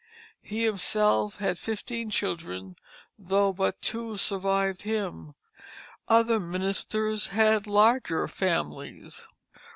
[0.41, 2.75] He himself had fifteen children,
[3.19, 5.35] though but two survived him.
[6.07, 9.27] Other ministers had larger families.